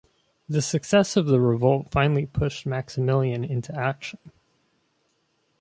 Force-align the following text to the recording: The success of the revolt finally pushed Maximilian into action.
The 0.49 0.63
success 0.63 1.15
of 1.15 1.27
the 1.27 1.39
revolt 1.39 1.91
finally 1.91 2.25
pushed 2.25 2.65
Maximilian 2.65 3.43
into 3.43 3.71
action. 3.79 4.31